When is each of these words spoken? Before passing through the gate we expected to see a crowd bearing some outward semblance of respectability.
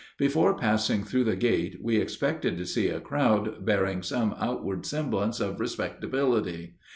Before 0.17 0.57
passing 0.57 1.03
through 1.03 1.25
the 1.25 1.35
gate 1.35 1.77
we 1.79 1.97
expected 1.97 2.57
to 2.57 2.65
see 2.65 2.87
a 2.89 2.99
crowd 2.99 3.63
bearing 3.63 4.01
some 4.01 4.33
outward 4.39 4.83
semblance 4.83 5.39
of 5.39 5.59
respectability. 5.59 6.73